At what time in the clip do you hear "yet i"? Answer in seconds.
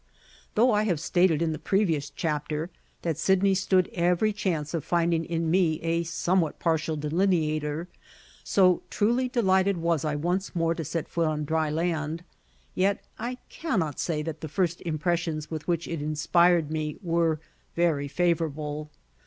12.73-13.37